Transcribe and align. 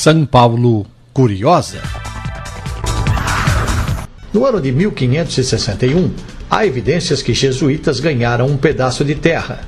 São 0.00 0.24
Paulo 0.24 0.86
Curiosa. 1.12 1.82
No 4.32 4.46
ano 4.46 4.60
de 4.60 4.70
1561, 4.70 6.12
há 6.48 6.64
evidências 6.64 7.20
que 7.20 7.34
jesuítas 7.34 7.98
ganharam 7.98 8.46
um 8.46 8.56
pedaço 8.56 9.04
de 9.04 9.16
terra. 9.16 9.62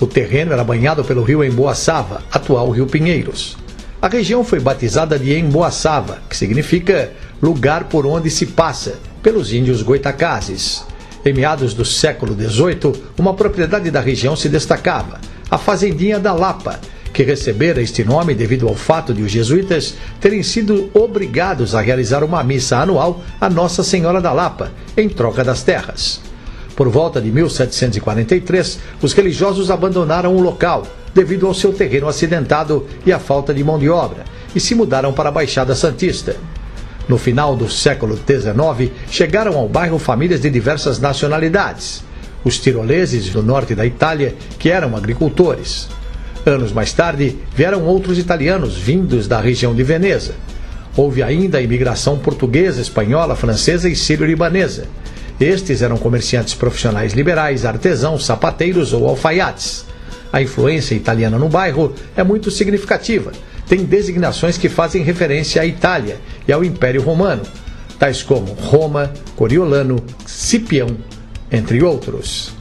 O 0.00 0.06
terreno 0.08 0.52
era 0.52 0.64
banhado 0.64 1.04
pelo 1.04 1.22
rio 1.22 1.44
Emboaçava, 1.44 2.24
atual 2.32 2.70
Rio 2.70 2.88
Pinheiros. 2.88 3.56
A 4.02 4.08
região 4.08 4.42
foi 4.42 4.58
batizada 4.58 5.16
de 5.16 5.38
Emboaçava, 5.38 6.18
que 6.28 6.36
significa 6.36 7.12
lugar 7.40 7.84
por 7.84 8.04
onde 8.04 8.30
se 8.30 8.46
passa, 8.46 8.98
pelos 9.22 9.52
índios 9.52 9.80
goitacazes. 9.80 10.84
Em 11.24 11.32
meados 11.32 11.72
do 11.72 11.84
século 11.84 12.34
XVIII, 12.34 13.00
uma 13.16 13.32
propriedade 13.32 13.92
da 13.92 14.00
região 14.00 14.34
se 14.34 14.48
destacava, 14.48 15.20
a 15.48 15.56
Fazendinha 15.56 16.18
da 16.18 16.32
Lapa, 16.32 16.80
que 17.18 17.24
recebera 17.24 17.82
este 17.82 18.04
nome 18.04 18.32
devido 18.32 18.68
ao 18.68 18.76
fato 18.76 19.12
de 19.12 19.24
os 19.24 19.32
jesuítas 19.32 19.96
terem 20.20 20.40
sido 20.40 20.88
obrigados 20.94 21.74
a 21.74 21.80
realizar 21.80 22.22
uma 22.22 22.44
missa 22.44 22.76
anual 22.78 23.24
a 23.40 23.50
Nossa 23.50 23.82
Senhora 23.82 24.20
da 24.20 24.32
Lapa, 24.32 24.70
em 24.96 25.08
troca 25.08 25.42
das 25.42 25.64
terras. 25.64 26.20
Por 26.76 26.88
volta 26.88 27.20
de 27.20 27.28
1743, 27.32 28.78
os 29.02 29.12
religiosos 29.14 29.68
abandonaram 29.68 30.36
o 30.36 30.40
local 30.40 30.86
devido 31.12 31.48
ao 31.48 31.54
seu 31.54 31.72
terreno 31.72 32.06
acidentado 32.06 32.86
e 33.04 33.12
à 33.12 33.18
falta 33.18 33.52
de 33.52 33.64
mão 33.64 33.80
de 33.80 33.90
obra 33.90 34.22
e 34.54 34.60
se 34.60 34.76
mudaram 34.76 35.12
para 35.12 35.28
a 35.28 35.32
Baixada 35.32 35.74
Santista. 35.74 36.36
No 37.08 37.18
final 37.18 37.56
do 37.56 37.68
século 37.68 38.16
XIX, 38.16 38.92
chegaram 39.10 39.58
ao 39.58 39.68
bairro 39.68 39.98
famílias 39.98 40.40
de 40.40 40.50
diversas 40.50 41.00
nacionalidades. 41.00 42.04
Os 42.44 42.60
tiroleses 42.60 43.28
do 43.30 43.42
norte 43.42 43.74
da 43.74 43.84
Itália, 43.84 44.36
que 44.56 44.70
eram 44.70 44.96
agricultores. 44.96 45.88
Anos 46.48 46.72
mais 46.72 46.94
tarde, 46.94 47.36
vieram 47.54 47.84
outros 47.84 48.18
italianos 48.18 48.74
vindos 48.74 49.28
da 49.28 49.38
região 49.38 49.74
de 49.74 49.82
Veneza. 49.82 50.34
Houve 50.96 51.22
ainda 51.22 51.58
a 51.58 51.60
imigração 51.60 52.18
portuguesa, 52.18 52.80
espanhola, 52.80 53.36
francesa 53.36 53.86
e 53.86 53.94
sírio-libanesa. 53.94 54.86
Estes 55.38 55.82
eram 55.82 55.98
comerciantes 55.98 56.54
profissionais 56.54 57.12
liberais, 57.12 57.66
artesãos, 57.66 58.24
sapateiros 58.24 58.94
ou 58.94 59.06
alfaiates. 59.06 59.84
A 60.32 60.40
influência 60.40 60.94
italiana 60.94 61.38
no 61.38 61.50
bairro 61.50 61.92
é 62.16 62.24
muito 62.24 62.50
significativa. 62.50 63.30
Tem 63.68 63.84
designações 63.84 64.56
que 64.56 64.70
fazem 64.70 65.02
referência 65.02 65.60
à 65.60 65.66
Itália 65.66 66.16
e 66.48 66.52
ao 66.52 66.64
Império 66.64 67.02
Romano, 67.02 67.42
tais 67.98 68.22
como 68.22 68.54
Roma, 68.54 69.12
Coriolano, 69.36 70.02
Cipião, 70.24 70.96
entre 71.52 71.82
outros. 71.82 72.52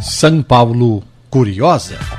São 0.00 0.40
Paulo 0.40 1.02
Curiosa. 1.30 2.15